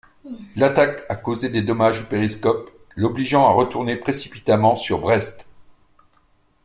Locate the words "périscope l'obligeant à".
2.05-3.51